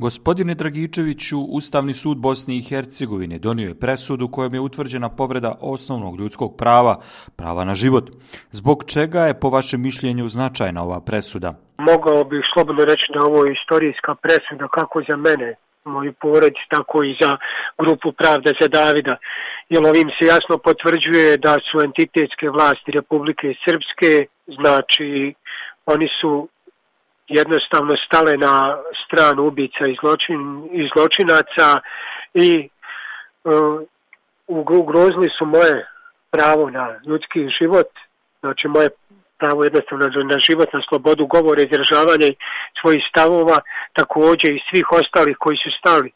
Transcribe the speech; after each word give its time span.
Gospodine 0.00 0.54
Dragičeviću, 0.54 1.38
Ustavni 1.40 1.94
sud 1.94 2.18
Bosne 2.18 2.54
i 2.56 2.62
Hercegovine 2.68 3.38
donio 3.38 3.68
je 3.68 3.80
presudu 3.80 4.28
kojom 4.28 4.54
je 4.54 4.60
utvrđena 4.60 5.08
povreda 5.08 5.58
osnovnog 5.60 6.20
ljudskog 6.20 6.56
prava, 6.58 7.00
prava 7.36 7.64
na 7.64 7.74
život. 7.74 8.10
Zbog 8.50 8.84
čega 8.86 9.20
je 9.20 9.40
po 9.40 9.48
vašem 9.50 9.82
mišljenju 9.82 10.28
značajna 10.28 10.82
ova 10.82 11.00
presuda? 11.00 11.54
Mogao 11.78 12.24
bih 12.24 12.40
slobodno 12.54 12.84
reći 12.84 13.06
da 13.14 13.24
ovo 13.24 13.44
je 13.44 13.52
istorijska 13.52 14.14
presuda 14.14 14.68
kako 14.68 15.02
za 15.08 15.16
mene, 15.16 15.54
moju 15.84 16.12
porodicu, 16.12 16.64
tako 16.68 17.02
i 17.04 17.16
za 17.20 17.36
grupu 17.78 18.12
Pravda 18.12 18.50
za 18.60 18.68
Davida. 18.68 19.16
Jer 19.68 19.82
ovim 19.84 20.08
se 20.18 20.26
jasno 20.26 20.58
potvrđuje 20.58 21.36
da 21.36 21.58
su 21.66 21.80
entitetske 21.84 22.50
vlasti 22.50 22.90
Republike 22.90 23.54
Srpske, 23.64 24.26
znači 24.46 25.34
oni 25.86 26.08
su 26.20 26.48
jednostavno 27.30 27.96
stale 28.06 28.36
na 28.36 28.76
stranu 29.04 29.46
ubica 29.46 29.86
i, 29.86 29.96
zločin, 30.02 30.68
i 30.72 30.88
zločinaca 30.94 31.80
i 32.34 32.68
uh, 33.44 33.80
ugrozili 34.46 35.30
su 35.38 35.46
moje 35.46 35.86
pravo 36.30 36.70
na 36.70 37.00
ljudski 37.06 37.48
život, 37.58 37.86
znači 38.40 38.68
moje 38.68 38.88
pravo 39.38 39.64
jednostavno 39.64 40.06
na 40.06 40.38
život, 40.48 40.68
na 40.72 40.82
slobodu 40.88 41.26
govora, 41.26 41.62
izražavanja 41.62 42.28
svojih 42.80 43.02
stavova, 43.10 43.58
također 43.92 44.50
i 44.50 44.64
svih 44.70 44.86
ostalih 44.92 45.36
koji 45.38 45.56
su 45.56 45.70
stali 45.78 46.10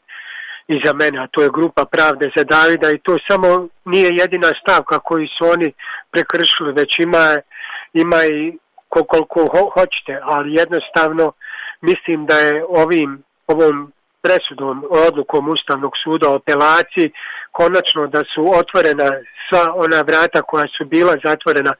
iza 0.67 0.93
mene, 0.93 1.17
a 1.19 1.27
to 1.27 1.41
je 1.41 1.55
grupa 1.57 1.85
Pravde 1.85 2.31
za 2.35 2.43
Davida 2.43 2.91
i 2.91 3.03
to 3.05 3.17
samo 3.27 3.67
nije 3.85 4.09
jedina 4.21 4.51
stavka 4.61 4.99
koju 4.99 5.27
su 5.27 5.45
oni 5.45 5.73
prekršili, 6.11 6.71
već 6.73 6.99
ima, 6.99 7.25
ima 7.93 8.25
i 8.25 8.57
koliko 9.03 9.39
ho 9.39 9.69
hoćete, 9.73 10.19
ali 10.23 10.53
jednostavno 10.53 11.31
mislim 11.81 12.25
da 12.25 12.35
je 12.39 12.65
ovim 12.69 13.23
ovom 13.47 13.91
presudom, 14.21 14.85
odlukom 14.89 15.49
Ustavnog 15.49 15.93
suda 16.03 16.29
o 16.29 16.35
apelaciji, 16.35 17.11
konačno 17.51 18.07
da 18.07 18.23
su 18.33 18.41
otvorena 18.61 19.09
sva 19.49 19.73
ona 19.75 20.01
vrata 20.01 20.41
koja 20.41 20.67
su 20.77 20.85
bila 20.85 21.15
zatvorena 21.25 21.73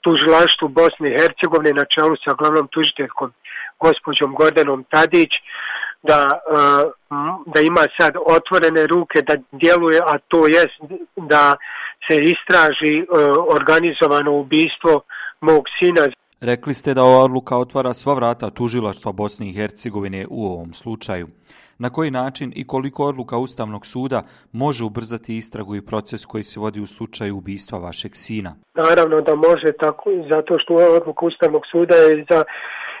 tužilaštvu 0.00 0.68
Bosne 0.68 1.08
i 1.08 1.18
Hercegovine 1.18 1.72
na 1.72 1.84
čelu 1.84 2.16
sa 2.24 2.34
glavnom 2.38 2.68
tužiteljkom 2.68 3.32
gospođom 3.80 4.34
Gordanom 4.34 4.84
Tadić, 4.90 5.32
da, 6.02 6.20
e, 6.30 6.62
da 7.46 7.60
ima 7.60 7.84
sad 8.00 8.12
otvorene 8.26 8.86
ruke, 8.86 9.22
da 9.22 9.34
djeluje, 9.52 9.98
a 10.06 10.18
to 10.28 10.46
je 10.46 10.62
da 11.16 11.56
se 12.06 12.16
istraži 12.34 12.94
e, 12.98 13.04
organizovano 13.56 14.32
ubistvo 14.32 15.00
mog 15.40 15.64
sina. 15.78 16.02
Rekli 16.44 16.74
ste 16.74 16.94
da 16.94 17.02
ova 17.02 17.24
odluka 17.24 17.56
otvara 17.56 17.94
sva 17.94 18.14
vrata 18.14 18.50
tužilaštva 18.50 19.12
Bosne 19.12 19.46
i 19.48 19.52
Hercegovine 19.52 20.26
u 20.30 20.46
ovom 20.46 20.72
slučaju. 20.72 21.26
Na 21.78 21.90
koji 21.90 22.10
način 22.10 22.52
i 22.56 22.66
koliko 22.66 23.06
odluka 23.06 23.38
Ustavnog 23.38 23.86
suda 23.86 24.22
može 24.52 24.84
ubrzati 24.84 25.36
istragu 25.36 25.76
i 25.76 25.86
proces 25.86 26.26
koji 26.26 26.44
se 26.44 26.60
vodi 26.60 26.80
u 26.80 26.86
slučaju 26.86 27.36
ubistva 27.36 27.78
vašeg 27.78 28.10
sina? 28.14 28.54
Naravno 28.74 29.20
da 29.20 29.34
može 29.34 29.72
tako, 29.72 30.10
zato 30.30 30.58
što 30.58 30.74
ova 30.74 30.96
odluka 30.96 31.26
Ustavnog 31.26 31.62
suda 31.70 31.94
je 31.94 32.24
za, 32.30 32.44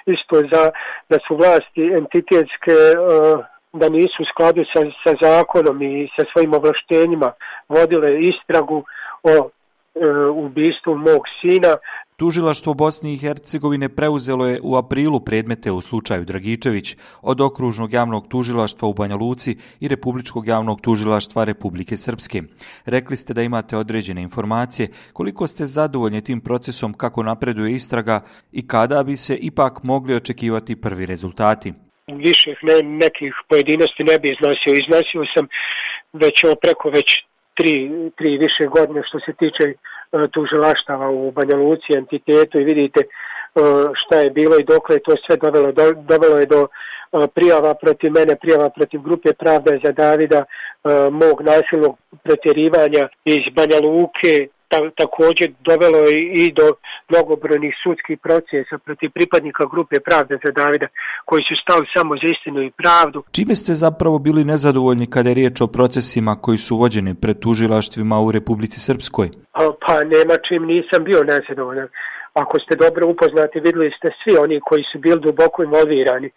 isto 0.06 0.36
za, 0.52 0.70
da 1.08 1.18
su 1.26 1.36
vlasti 1.36 1.82
entitetske 2.00 2.76
uh, 2.94 3.44
da 3.72 3.88
nisu 3.88 4.22
u 4.22 4.30
skladu 4.32 4.64
sa, 4.72 4.80
sa 5.04 5.14
zakonom 5.22 5.82
i 5.82 6.08
sa 6.16 6.24
svojim 6.32 6.54
ovlaštenjima 6.54 7.32
vodile 7.68 8.20
istragu 8.20 8.84
o 9.22 9.34
e, 9.38 9.50
ubistvu 10.30 10.96
mog 10.96 11.22
sina, 11.40 11.76
Tužilaštvo 12.22 12.74
Bosne 12.74 13.14
i 13.14 13.16
Hercegovine 13.18 13.88
preuzelo 13.88 14.46
je 14.46 14.60
u 14.62 14.76
aprilu 14.76 15.20
predmete 15.20 15.70
u 15.72 15.80
slučaju 15.80 16.24
Dragičević 16.24 16.96
od 17.22 17.40
okružnog 17.40 17.92
javnog 17.92 18.28
tužilaštva 18.28 18.88
u 18.88 18.94
Banja 18.94 19.16
Luci 19.16 19.56
i 19.80 19.88
Republičkog 19.88 20.46
javnog 20.46 20.80
tužilaštva 20.80 21.44
Republike 21.44 21.96
Srpske. 21.96 22.42
Rekli 22.86 23.16
ste 23.16 23.34
da 23.34 23.42
imate 23.42 23.76
određene 23.76 24.22
informacije. 24.22 24.88
Koliko 25.12 25.46
ste 25.46 25.66
zadovoljni 25.66 26.24
tim 26.24 26.40
procesom 26.40 26.94
kako 26.94 27.22
napreduje 27.22 27.72
istraga 27.72 28.20
i 28.52 28.66
kada 28.66 29.02
bi 29.02 29.16
se 29.16 29.36
ipak 29.36 29.82
mogli 29.82 30.14
očekivati 30.14 30.80
prvi 30.80 31.06
rezultati? 31.06 31.72
Više 32.06 32.50
ne, 32.62 32.82
nekih 32.82 33.34
pojedinosti 33.48 34.04
ne 34.04 34.18
bi 34.18 34.30
iznosio. 34.30 34.72
Iznosio 34.74 35.24
sam 35.34 35.46
već 36.12 36.44
preko 36.62 36.90
već 36.90 37.08
tri, 37.54 37.90
tri 38.18 38.38
više 38.38 38.64
godine 38.76 39.02
što 39.08 39.18
se 39.20 39.32
tiče 39.38 39.64
E, 40.12 40.28
tužilaštava 40.28 41.10
u 41.10 41.30
Banja 41.30 41.56
Luci, 41.56 41.94
entitetu 41.96 42.60
i 42.60 42.64
vidite 42.64 43.00
e, 43.00 43.08
šta 43.94 44.16
je 44.18 44.30
bilo 44.30 44.56
i 44.58 44.64
dokle 44.64 44.98
to 44.98 45.16
sve 45.26 45.36
dovelo. 45.36 45.72
Dovelo 45.96 46.38
je 46.38 46.46
do 46.46 46.66
e, 46.66 47.26
prijava 47.34 47.74
protiv 47.74 48.12
mene, 48.12 48.36
prijava 48.36 48.68
protiv 48.70 49.00
grupe 49.00 49.32
Pravda 49.32 49.78
za 49.84 49.92
Davida, 49.92 50.44
mog 51.10 51.42
nasilnog 51.42 51.96
pretjerivanja 52.22 53.08
iz 53.24 53.44
Banja 53.54 53.78
Luke, 53.82 54.48
ta, 54.72 54.78
također 55.02 55.48
dovelo 55.68 55.98
je 55.98 56.18
i 56.42 56.52
do 56.58 56.66
mnogobrojnih 57.10 57.74
sudskih 57.82 58.16
procesa 58.26 58.74
protiv 58.84 59.10
pripadnika 59.10 59.64
grupe 59.72 60.00
Pravda 60.00 60.34
za 60.44 60.50
Davida, 60.58 60.86
koji 61.24 61.42
su 61.48 61.54
stali 61.62 61.86
samo 61.94 62.12
za 62.22 62.28
istinu 62.34 62.60
i 62.62 62.70
pravdu. 62.70 63.18
Čime 63.36 63.54
ste 63.54 63.74
zapravo 63.74 64.18
bili 64.18 64.44
nezadovoljni 64.44 65.10
kada 65.14 65.28
je 65.28 65.34
riječ 65.34 65.60
o 65.60 65.66
procesima 65.66 66.32
koji 66.44 66.58
su 66.58 66.76
vođeni 66.76 67.14
pred 67.22 67.36
tužilaštvima 67.38 68.20
u 68.20 68.32
Republici 68.32 68.78
Srpskoj? 68.80 69.28
Pa 69.86 69.94
nema 70.14 70.34
čim 70.48 70.62
nisam 70.74 71.04
bio 71.04 71.20
nezadovoljan. 71.32 71.88
Ako 72.34 72.58
ste 72.60 72.76
dobro 72.76 73.06
upoznati, 73.08 73.60
videli 73.60 73.90
ste 73.98 74.08
svi 74.20 74.36
oni 74.44 74.60
koji 74.60 74.84
su 74.92 74.98
bili 74.98 75.20
duboko 75.20 75.62
involvirani 75.62 76.30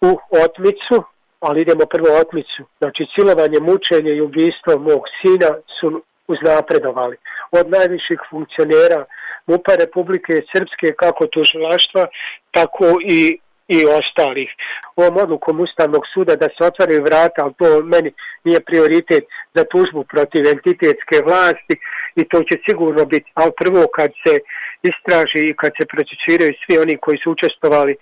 u 0.00 0.10
otmicu, 0.44 0.96
ali 1.40 1.60
idemo 1.60 1.84
prvo 1.94 2.08
otmicu. 2.22 2.62
Znači, 2.78 3.06
silovanje, 3.14 3.58
mučenje 3.60 4.12
i 4.14 4.20
ubistvo 4.20 4.72
mog 4.78 5.02
sina 5.20 5.50
su 5.80 6.02
uznapredovali 6.28 7.16
od 7.50 7.70
najviših 7.70 8.18
funkcionera 8.30 9.04
MUPA 9.46 9.74
Republike 9.74 10.32
Srpske 10.52 10.92
kako 10.96 11.26
tužilaštva, 11.26 12.06
tako 12.50 12.86
i 13.04 13.38
i 13.68 13.86
ostalih. 13.86 14.50
Ovom 14.96 15.16
odlukom 15.16 15.60
Ustavnog 15.60 16.02
suda 16.14 16.36
da 16.36 16.48
se 16.54 16.64
otvaraju 16.64 17.02
vrata, 17.02 17.38
ali 17.44 17.54
to 17.58 17.82
meni 17.94 18.10
nije 18.44 18.60
prioritet 18.60 19.24
za 19.54 19.64
tužbu 19.72 20.04
protiv 20.04 20.42
entitetske 20.54 21.16
vlasti 21.26 21.74
i 22.16 22.22
to 22.30 22.38
će 22.48 22.56
sigurno 22.68 23.04
biti, 23.04 23.30
ali 23.34 23.52
prvo 23.60 23.82
kad 23.96 24.10
se 24.22 24.34
istraži 24.90 25.40
i 25.48 25.56
kad 25.60 25.72
se 25.78 25.84
procesiraju 25.92 26.52
svi 26.62 26.78
oni 26.78 26.96
koji 26.96 27.18
su 27.22 27.30
učestvovali 27.30 27.94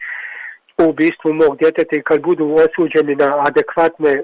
u 0.78 0.84
ubistvu 0.90 1.32
mog 1.32 1.58
djeteta 1.58 1.96
i 1.96 2.06
kad 2.08 2.20
budu 2.22 2.44
osuđeni 2.64 3.14
na 3.14 3.30
adekvatne 3.48 4.22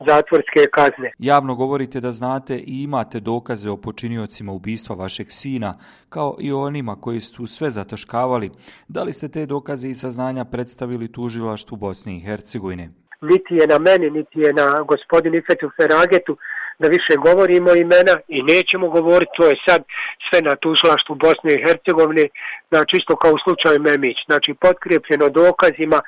zatvorske 0.00 0.66
kazne. 0.72 1.12
Javno 1.18 1.54
govorite 1.54 2.00
da 2.00 2.12
znate 2.12 2.56
i 2.56 2.82
imate 2.82 3.20
dokaze 3.20 3.70
o 3.70 3.76
počiniocima 3.76 4.52
ubistva 4.52 4.96
vašeg 4.96 5.26
sina, 5.30 5.74
kao 6.08 6.36
i 6.40 6.52
o 6.52 6.60
onima 6.60 6.96
koji 7.00 7.20
su 7.20 7.46
sve 7.46 7.70
zataškavali. 7.70 8.50
Da 8.88 9.02
li 9.02 9.12
ste 9.12 9.28
te 9.28 9.46
dokaze 9.46 9.88
i 9.88 9.94
saznanja 9.94 10.44
predstavili 10.44 11.12
tužilaštvu 11.12 11.76
Bosne 11.76 12.16
i 12.16 12.20
Hercegovine? 12.20 12.88
Niti 13.20 13.54
je 13.54 13.66
na 13.66 13.78
meni, 13.78 14.10
niti 14.10 14.40
je 14.40 14.52
na 14.52 14.82
gospodin 14.82 15.34
Ifetu 15.34 15.70
Feragetu 15.76 16.36
da 16.78 16.88
više 16.88 17.14
govorimo 17.16 17.74
imena 17.74 18.14
i 18.28 18.42
nećemo 18.42 18.88
govoriti, 18.88 19.32
to 19.36 19.44
je 19.46 19.56
sad 19.68 19.82
sve 20.28 20.42
na 20.42 20.56
tužilaštvu 20.56 21.14
Bosne 21.14 21.54
i 21.54 21.62
Hercegovine, 21.66 22.28
znači 22.70 22.96
isto 22.96 23.16
kao 23.16 23.32
u 23.32 23.38
slučaju 23.44 23.80
Memić, 23.80 24.16
znači 24.26 24.54
potkrepljeno 24.54 25.28
dokazima, 25.28 26.00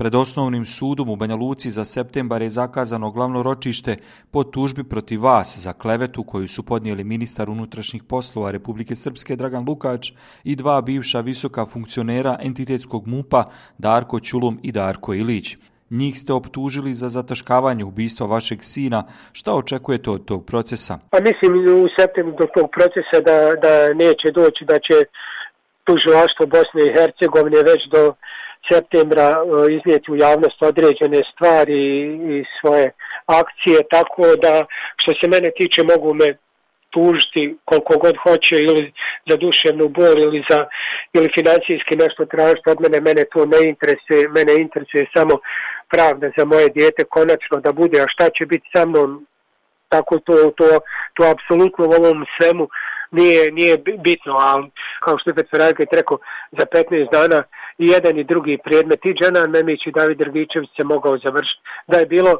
Pred 0.00 0.14
osnovnim 0.14 0.66
sudom 0.66 1.08
u 1.08 1.16
Banja 1.16 1.36
Luci 1.36 1.70
za 1.70 1.84
septembar 1.84 2.42
je 2.42 2.50
zakazano 2.50 3.10
glavno 3.10 3.42
ročište 3.42 3.96
po 4.30 4.44
tužbi 4.44 4.84
protiv 4.84 5.22
vas 5.22 5.58
za 5.58 5.72
klevetu 5.72 6.24
koju 6.24 6.48
su 6.48 6.62
podnijeli 6.62 7.04
ministar 7.04 7.50
unutrašnjih 7.50 8.02
poslova 8.02 8.50
Republike 8.50 8.96
Srpske 8.96 9.36
Dragan 9.36 9.64
Lukač 9.68 10.12
i 10.44 10.56
dva 10.56 10.80
bivša 10.80 11.20
visoka 11.20 11.66
funkcionera 11.66 12.38
entitetskog 12.42 13.06
MUPA 13.06 13.44
Darko 13.78 14.20
Ćulum 14.20 14.58
i 14.62 14.72
Darko 14.72 15.14
Ilić. 15.14 15.56
Njih 15.90 16.18
ste 16.18 16.32
optužili 16.32 16.94
za 16.94 17.08
zataškavanje 17.08 17.84
ubistva 17.84 18.26
vašeg 18.26 18.64
sina. 18.64 19.04
Šta 19.32 19.54
očekujete 19.54 20.10
od 20.10 20.24
tog 20.24 20.46
procesa? 20.46 20.98
Pa 21.10 21.20
mislim 21.20 21.52
u 21.84 21.88
septembru 21.98 22.36
do 22.38 22.46
tog 22.54 22.70
procesa 22.76 23.20
da, 23.26 23.38
da 23.62 23.94
neće 23.94 24.30
doći, 24.30 24.64
da 24.64 24.78
će 24.78 25.04
tužilaštvo 25.84 26.46
Bosne 26.46 26.82
i 26.86 26.94
Hercegovine 26.96 27.62
već 27.62 27.82
do 27.92 28.14
septembra 28.72 29.28
e, 29.30 29.72
iznijeti 29.76 30.12
u 30.12 30.16
javnost 30.16 30.62
određene 30.62 31.22
stvari 31.32 31.82
i 32.34 32.44
svoje 32.60 32.92
akcije, 33.26 33.78
tako 33.90 34.22
da 34.42 34.64
što 34.96 35.12
se 35.20 35.28
mene 35.28 35.50
tiče 35.56 35.82
mogu 35.82 36.14
me 36.14 36.36
tužiti 36.90 37.56
koliko 37.64 37.98
god 37.98 38.16
hoće 38.16 38.56
ili 38.56 38.92
za 39.30 39.36
duševnu 39.36 39.88
bol 39.88 40.18
ili 40.18 40.44
za 40.50 40.64
ili 41.12 41.28
financijski 41.34 41.96
nešto 41.96 42.24
tražiti 42.24 42.70
od 42.70 42.80
mene, 42.80 43.00
mene 43.00 43.24
to 43.32 43.46
ne 43.46 43.68
interesuje, 43.68 44.28
mene 44.28 44.52
interesuje 44.54 45.06
samo 45.16 45.34
pravda 45.88 46.30
za 46.36 46.44
moje 46.44 46.68
dijete 46.68 47.04
konačno 47.04 47.56
da 47.60 47.72
bude, 47.72 48.00
a 48.00 48.08
šta 48.08 48.28
će 48.38 48.46
biti 48.46 48.66
sa 48.74 48.86
mnom, 48.86 49.26
tako 49.88 50.18
to, 50.18 50.34
to, 50.56 50.68
to 51.14 51.22
apsolutno 51.34 51.84
u 51.86 51.92
ovom 52.00 52.24
svemu 52.36 52.68
nije, 53.10 53.52
nije 53.52 53.78
bitno, 53.98 54.34
ali 54.38 54.70
kao 55.04 55.18
što 55.18 55.30
je 55.30 55.34
Petverajka 55.34 55.84
rekao, 55.92 56.18
za 56.58 56.66
15 56.66 57.12
dana 57.12 57.42
i 57.82 57.86
jedan 57.94 58.18
i 58.18 58.24
drugi 58.24 58.58
predmet 58.64 59.04
i 59.04 59.14
Dženan 59.18 59.50
Memić 59.50 59.86
i 59.86 59.92
David 59.92 60.18
Drgičević 60.18 60.70
se 60.76 60.84
mogao 60.84 61.18
završiti. 61.18 61.62
Da 61.86 61.98
je 61.98 62.06
bilo, 62.06 62.32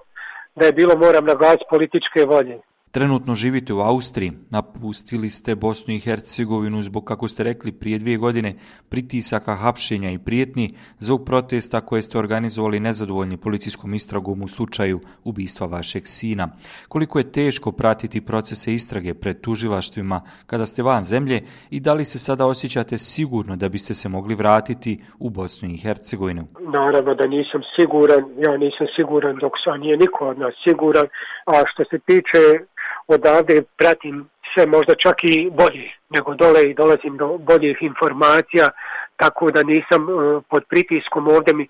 da 0.54 0.66
je 0.66 0.72
bilo 0.72 0.96
moram 0.96 1.24
naglasiti 1.24 1.70
političke 1.70 2.24
volje. 2.24 2.56
Trenutno 2.92 3.34
živite 3.34 3.72
u 3.72 3.80
Austriji, 3.80 4.32
napustili 4.50 5.30
ste 5.30 5.54
Bosnu 5.54 5.94
i 5.94 5.98
Hercegovinu 5.98 6.82
zbog, 6.82 7.04
kako 7.04 7.28
ste 7.28 7.44
rekli, 7.44 7.72
prije 7.72 7.98
dvije 7.98 8.16
godine 8.16 8.54
pritisaka, 8.88 9.54
hapšenja 9.54 10.10
i 10.10 10.18
prijetni 10.18 10.74
zbog 10.98 11.24
protesta 11.26 11.80
koje 11.80 12.02
ste 12.02 12.18
organizovali 12.18 12.80
nezadovoljni 12.80 13.36
policijskom 13.36 13.94
istragom 13.94 14.42
u 14.42 14.48
slučaju 14.48 15.00
ubistva 15.24 15.66
vašeg 15.66 16.06
sina. 16.06 16.48
Koliko 16.88 17.18
je 17.18 17.32
teško 17.32 17.72
pratiti 17.72 18.20
procese 18.20 18.74
istrage 18.74 19.14
pred 19.14 19.40
tužilaštvima 19.40 20.20
kada 20.46 20.66
ste 20.66 20.82
van 20.82 21.04
zemlje 21.04 21.42
i 21.70 21.80
da 21.80 21.94
li 21.94 22.04
se 22.04 22.18
sada 22.18 22.46
osjećate 22.46 22.98
sigurno 22.98 23.56
da 23.56 23.68
biste 23.68 23.94
se 23.94 24.08
mogli 24.08 24.34
vratiti 24.34 25.00
u 25.18 25.30
Bosnu 25.30 25.68
i 25.68 25.76
Hercegovinu? 25.76 26.46
Naravno 26.60 27.14
da 27.14 27.26
nisam 27.26 27.60
siguran, 27.76 28.24
ja 28.38 28.56
nisam 28.56 28.86
siguran 28.96 29.36
dok 29.40 29.52
sam 29.64 29.80
nije 29.80 29.96
niko 29.96 30.28
od 30.28 30.38
nas 30.38 30.54
siguran, 30.68 31.06
a 31.46 31.62
što 31.66 31.84
se 31.84 31.98
tiče 31.98 32.70
odavde 33.10 33.62
pratim 33.76 34.28
sve 34.54 34.66
možda 34.66 34.94
čak 34.94 35.16
i 35.22 35.50
bolje 35.50 35.88
nego 36.10 36.34
dole 36.34 36.70
i 36.70 36.74
dolazim 36.74 37.16
do 37.16 37.38
boljih 37.38 37.78
informacija, 37.80 38.68
tako 39.16 39.50
da 39.50 39.62
nisam 39.62 40.02
uh, 40.08 40.42
pod 40.50 40.62
pritiskom 40.68 41.28
ovdje 41.28 41.54
mi 41.54 41.68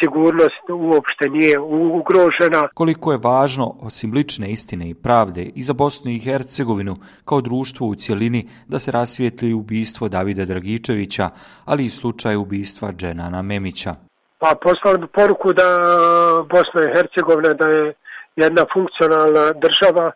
sigurnost 0.00 0.64
uopšte 0.68 1.28
nije 1.28 1.58
ugrožena. 1.98 2.68
Koliko 2.74 3.12
je 3.12 3.18
važno, 3.22 3.74
osim 3.80 4.12
lične 4.12 4.50
istine 4.50 4.90
i 4.90 4.94
pravde, 4.94 5.42
i 5.54 5.62
za 5.62 5.72
Bosnu 5.72 6.10
i 6.10 6.18
Hercegovinu 6.18 6.96
kao 7.24 7.40
društvo 7.40 7.86
u 7.86 7.94
cjelini 7.94 8.48
da 8.66 8.78
se 8.78 8.90
rasvijetli 8.92 9.52
ubistvo 9.52 10.08
Davida 10.08 10.44
Dragičevića, 10.44 11.30
ali 11.64 11.84
i 11.84 11.90
slučaj 11.90 12.36
ubistva 12.36 12.92
Dženana 12.92 13.42
Memića? 13.42 13.94
Pa 14.38 14.54
poslali 14.62 14.98
bi 14.98 15.06
poruku 15.06 15.52
da 15.52 15.68
Bosna 16.50 16.80
i 16.82 16.94
Hercegovina 16.96 17.52
da 17.54 17.68
je 17.68 17.94
jedna 18.36 18.64
funkcionalna 18.74 19.52
država, 19.64 20.12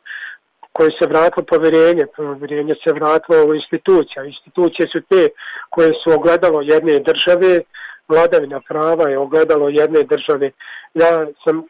koje 0.76 0.90
se 0.98 1.06
vratilo 1.06 1.44
povjerenje, 1.52 2.04
povjerenje 2.16 2.74
se 2.84 2.92
vratilo 2.92 3.44
u 3.48 3.54
institucija. 3.54 4.24
Institucije 4.24 4.88
su 4.92 5.00
te 5.10 5.22
koje 5.70 5.92
su 6.00 6.08
ogledalo 6.18 6.60
jedne 6.60 7.00
države, 7.08 7.60
vladavina 8.08 8.60
prava 8.68 9.08
je 9.10 9.18
ogledalo 9.18 9.68
jedne 9.68 10.02
države. 10.02 10.50
Ja 10.94 11.26
sam 11.44 11.64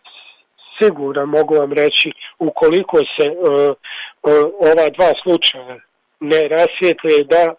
siguran, 0.78 1.28
mogu 1.28 1.54
vam 1.54 1.72
reći, 1.72 2.12
ukoliko 2.38 2.96
se 2.96 3.26
uh, 3.30 3.74
uh, 4.22 4.32
ova 4.70 4.86
dva 4.96 5.10
slučaja 5.22 5.76
ne 6.20 6.48
rasvijetlije 6.48 7.24
da 7.24 7.54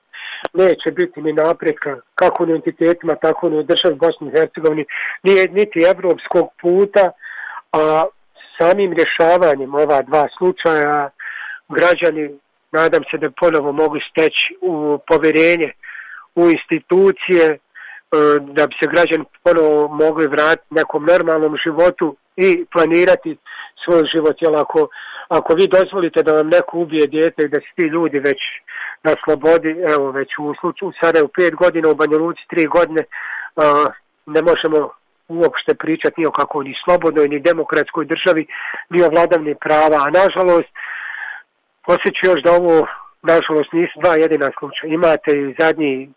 neće 0.54 0.92
biti 0.92 1.22
ni 1.22 1.34
napretka 1.34 1.98
kako 2.16 2.46
ni 2.46 2.54
entitetima, 2.54 3.16
tako 3.16 3.50
ni 3.50 3.58
u 3.58 3.64
državi 3.64 3.96
Bosni 3.96 4.28
i 4.28 4.32
Hercegovini, 4.32 4.86
niti 5.52 5.86
evropskog 5.92 6.48
puta, 6.62 7.12
a 7.72 8.04
samim 8.58 8.94
rješavanjem 8.94 9.76
ova 9.76 10.02
dva 10.02 10.28
slučaja 10.38 11.10
građani, 11.70 12.40
nadam 12.72 13.04
se 13.12 13.18
da 13.18 13.30
ponovo 13.32 13.72
mogu 13.72 13.98
steći 14.12 14.56
u 14.62 15.00
povjerenje 15.08 15.72
u 16.36 16.50
institucije, 16.50 17.46
e, 17.52 17.58
da 18.42 18.68
bi 18.68 18.76
se 18.80 18.90
građani 18.94 19.24
ponovo 19.44 19.88
mogli 19.88 20.28
vratiti 20.28 20.74
nekom 20.74 21.06
normalnom 21.06 21.58
životu 21.66 22.16
i 22.36 22.66
planirati 22.72 23.38
svoj 23.86 24.04
život. 24.14 24.36
Jel 24.42 24.56
ako, 24.56 24.88
ako 25.30 25.54
vi 25.54 25.68
dozvolite 25.68 26.24
da 26.24 26.34
vam 26.34 26.48
neko 26.48 26.78
ubije 26.78 27.08
djete 27.08 27.44
i 27.44 27.48
da 27.48 27.60
se 27.60 27.70
ti 27.76 27.84
ljudi 27.84 28.20
već 28.20 28.40
na 29.04 29.14
slobodi, 29.24 29.72
evo 29.94 30.12
već 30.12 30.30
u 30.40 30.54
slučaju 30.60 31.26
u 31.26 31.28
pet 31.28 31.56
godina, 31.56 31.90
u 31.90 31.96
Banja 31.96 32.18
Luci 32.18 32.44
tri 32.50 32.66
godine, 32.66 33.04
ne 34.26 34.42
možemo 34.42 34.90
uopšte 35.28 35.76
pričati 35.76 36.22
ni 36.22 36.28
o 36.28 36.32
kakvoj 36.32 36.66
ni 36.66 36.76
slobodnoj, 36.84 37.28
ni 37.28 37.40
demokratskoj 37.40 38.06
državi, 38.06 38.48
ni 38.90 39.04
o 39.04 39.10
vladavni 39.10 39.56
prava. 39.56 39.98
A 40.06 40.10
nažalost, 40.10 40.70
Osjeću 41.88 42.22
još 42.24 42.42
da 42.44 42.52
ovo, 42.52 42.88
nažalost, 43.22 43.72
nisu 43.74 44.00
dva 44.04 44.16
jedina 44.16 44.50
slučaja. 44.60 44.94
Imate 44.94 45.32
i 45.32 45.56
zadnji 45.60 46.10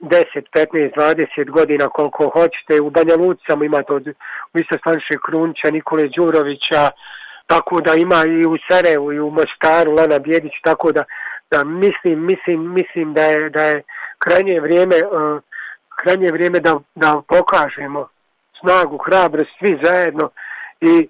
10, 0.00 0.24
15, 0.54 0.92
20 0.96 1.50
godina 1.50 1.88
koliko 1.88 2.28
hoćete. 2.28 2.80
U 2.80 2.90
Banja 2.90 3.16
Lucama 3.16 3.64
imate 3.64 3.92
od 3.92 4.06
Visostanše 4.54 5.14
Krunča, 5.24 5.70
Nikole 5.70 6.08
Đurovića, 6.16 6.90
tako 7.46 7.80
da 7.80 7.94
ima 7.94 8.24
i 8.26 8.46
u 8.46 8.56
Sarajevu 8.68 9.12
i 9.12 9.20
u 9.20 9.30
Mostaru, 9.30 9.92
Lana 9.92 10.18
Bjedić, 10.18 10.52
tako 10.64 10.92
da, 10.92 11.04
da 11.50 11.64
mislim, 11.64 12.26
mislim, 12.26 12.72
mislim 12.72 13.14
da 13.14 13.22
je, 13.22 13.50
da 13.50 13.62
je 13.62 13.82
krajnje 14.18 14.60
vrijeme, 14.60 14.96
uh, 14.96 15.42
krajnje 16.02 16.32
vrijeme 16.32 16.60
da, 16.60 16.78
da 16.94 17.22
pokažemo 17.28 18.08
snagu, 18.60 18.98
hrabrost, 18.98 19.50
svi 19.58 19.78
zajedno 19.82 20.30
i 20.80 21.08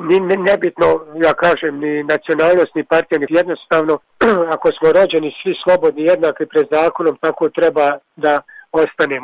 ni, 0.00 0.20
ni 0.20 0.36
nebitno, 0.36 0.86
ja 1.22 1.34
kažem, 1.34 1.80
ni 1.80 2.02
nacionalnost, 2.02 2.74
ni 2.74 2.84
partija, 2.84 3.18
ni 3.18 3.26
jednostavno, 3.28 3.98
ako 4.54 4.72
smo 4.72 4.92
rođeni 4.92 5.34
svi 5.42 5.54
slobodni, 5.62 6.02
jednaki 6.02 6.46
pred 6.46 6.66
zakonom, 6.70 7.18
tako 7.20 7.48
treba 7.48 7.98
da 8.16 8.40
ostanemo. 8.72 9.22